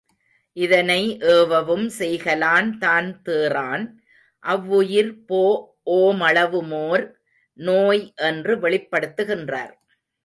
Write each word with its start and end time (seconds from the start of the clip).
இதனை, 0.57 1.01
ஏவவும் 1.33 1.85
செய்கலான் 1.99 2.69
தான்தேறான் 2.79 3.83
அவ்வுயிர் 4.43 5.13
போஓ 5.29 5.99
மளவுமோர் 6.23 7.05
நோய் 7.59 8.03
என்று 8.15 8.55
வெளிப்படுத்துகின்றார். 8.57 9.73